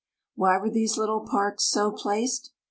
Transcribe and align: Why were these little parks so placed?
Why 0.33 0.57
were 0.57 0.71
these 0.71 0.97
little 0.97 1.19
parks 1.27 1.65
so 1.69 1.91
placed? 1.91 2.53